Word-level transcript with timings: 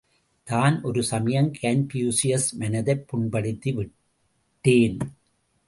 தான் 0.43 0.81
ஒரு 0.81 1.03
சமயம் 1.03 1.51
கன்பூசியஸ் 1.61 2.47
மனதைப் 2.53 3.05
புண்படுத்திவிட்டேன். 3.11 4.99